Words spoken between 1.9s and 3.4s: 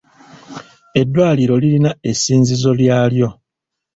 essinzizo lyalyo.